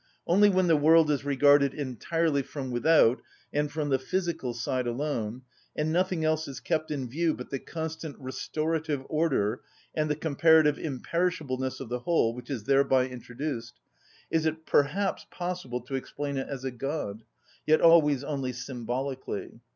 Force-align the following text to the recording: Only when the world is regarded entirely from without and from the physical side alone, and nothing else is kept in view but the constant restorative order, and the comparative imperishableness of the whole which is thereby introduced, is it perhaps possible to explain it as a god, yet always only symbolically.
Only 0.25 0.49
when 0.49 0.65
the 0.65 0.75
world 0.75 1.11
is 1.11 1.23
regarded 1.23 1.75
entirely 1.75 2.41
from 2.41 2.71
without 2.71 3.21
and 3.53 3.71
from 3.71 3.89
the 3.89 3.99
physical 3.99 4.55
side 4.55 4.87
alone, 4.87 5.43
and 5.75 5.93
nothing 5.93 6.25
else 6.25 6.47
is 6.47 6.59
kept 6.59 6.89
in 6.89 7.07
view 7.07 7.35
but 7.35 7.51
the 7.51 7.59
constant 7.59 8.17
restorative 8.17 9.05
order, 9.09 9.61
and 9.93 10.09
the 10.09 10.15
comparative 10.15 10.77
imperishableness 10.77 11.79
of 11.79 11.89
the 11.89 11.99
whole 11.99 12.33
which 12.33 12.49
is 12.49 12.63
thereby 12.63 13.09
introduced, 13.09 13.79
is 14.31 14.47
it 14.47 14.65
perhaps 14.65 15.27
possible 15.29 15.81
to 15.81 15.93
explain 15.93 16.35
it 16.37 16.47
as 16.49 16.63
a 16.63 16.71
god, 16.71 17.21
yet 17.67 17.79
always 17.79 18.23
only 18.23 18.53
symbolically. 18.53 19.61